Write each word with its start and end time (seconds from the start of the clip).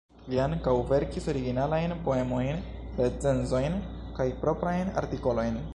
Li 0.29 0.37
ankaŭ 0.43 0.71
verkis 0.91 1.27
originalajn 1.33 1.93
poemojn, 2.07 2.65
recenzojn 3.03 3.79
kaj 4.19 4.31
proprajn 4.45 4.93
artikolojn. 5.03 5.67